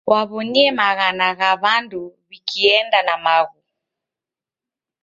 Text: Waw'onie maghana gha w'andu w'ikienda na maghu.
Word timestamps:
Waw'onie 0.09 0.65
maghana 0.79 1.27
gha 1.39 1.51
w'andu 1.61 2.01
w'ikienda 2.29 2.99
na 3.07 3.15
maghu. 3.25 3.59